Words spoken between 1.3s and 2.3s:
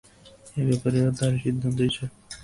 সিদ্ধান্তই চরম।